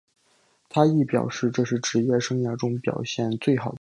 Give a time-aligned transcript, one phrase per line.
[0.67, 3.69] 他亦表示这是职业生涯中表现最好的一场比赛。